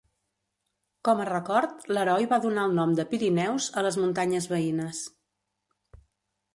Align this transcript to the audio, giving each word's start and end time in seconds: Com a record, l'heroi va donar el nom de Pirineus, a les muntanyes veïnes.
Com 1.09 1.21
a 1.21 1.27
record, 1.29 1.83
l'heroi 1.97 2.27
va 2.33 2.41
donar 2.47 2.65
el 2.71 2.73
nom 2.81 2.97
de 3.01 3.07
Pirineus, 3.13 3.71
a 3.83 3.87
les 3.89 4.01
muntanyes 4.03 4.53
veïnes. 4.57 5.07